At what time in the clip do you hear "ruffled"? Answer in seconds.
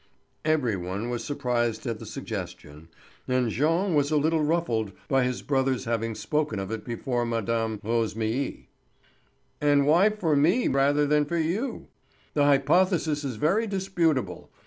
4.43-4.93